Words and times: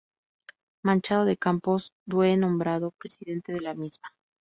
Machado 0.83 1.25
de 1.25 1.37
Campos 1.37 1.93
due 2.07 2.35
nombrado 2.35 2.89
presidente 2.89 3.53
de 3.53 3.61
la 3.61 3.75
misma. 3.75 4.09